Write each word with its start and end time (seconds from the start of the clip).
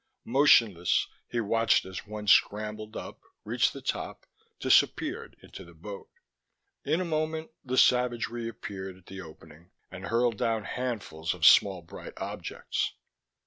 Motionless 0.25 1.07
he 1.27 1.39
watched 1.39 1.85
as 1.85 2.07
one 2.07 2.25
scrambled 2.25 2.97
up, 2.97 3.21
reached 3.43 3.71
the 3.71 3.83
top, 3.83 4.25
disappeared 4.59 5.35
into 5.43 5.63
the 5.63 5.75
boat. 5.75 6.09
In 6.83 6.99
a 7.01 7.05
moment 7.05 7.51
the 7.63 7.77
savage 7.77 8.27
reappeared 8.27 8.97
at 8.97 9.05
the 9.05 9.21
opening 9.21 9.69
and 9.91 10.07
hurled 10.07 10.39
down 10.39 10.63
handfuls 10.63 11.35
of 11.35 11.45
small 11.45 11.83
bright 11.83 12.13
objects. 12.17 12.93